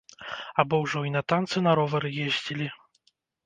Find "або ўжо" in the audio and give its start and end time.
0.63-1.03